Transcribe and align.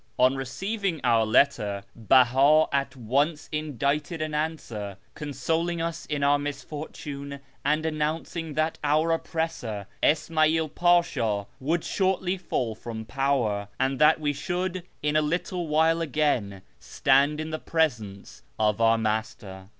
On 0.17 0.35
receiving 0.35 0.99
our 1.03 1.27
letter, 1.27 1.83
Beha 1.95 2.65
at 2.73 2.95
once 2.95 3.47
indited 3.51 4.19
an 4.19 4.33
answer, 4.33 4.97
consoling 5.13 5.79
us 5.79 6.07
in 6.07 6.23
our 6.23 6.39
misfortune 6.39 7.39
and 7.63 7.85
announcing 7.85 8.55
that 8.55 8.79
our 8.83 9.11
oppressor, 9.11 9.85
Isma'i'l 10.01 10.69
Pasha, 10.69 11.45
would 11.59 11.83
shortly 11.83 12.35
fall 12.39 12.73
from 12.73 13.05
power, 13.05 13.67
and 13.79 13.99
that 13.99 14.19
we 14.19 14.33
should 14.33 14.81
in 15.03 15.15
a 15.15 15.21
little 15.21 15.67
while 15.67 16.01
again 16.01 16.63
stand 16.79 17.39
in 17.39 17.51
the 17.51 17.59
presence 17.59 18.41
of 18.57 18.81
our 18.81 18.97
Master. 18.97 19.69